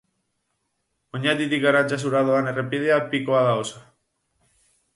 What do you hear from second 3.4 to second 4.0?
da oso.